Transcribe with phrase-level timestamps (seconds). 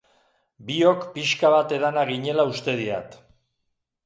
[0.69, 3.21] Biok pixka bat edanak ginela uste diat.